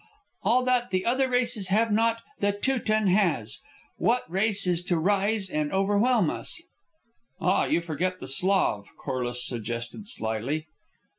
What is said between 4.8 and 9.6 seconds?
to rise up and overwhelm us?" "Ah, you forget the Slav," Corliss